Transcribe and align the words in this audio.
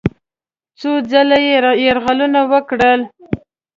څو 0.79 0.91
ځله 1.11 1.37
یې 1.47 1.55
یرغلونه 1.85 2.41
وکړل. 2.51 3.01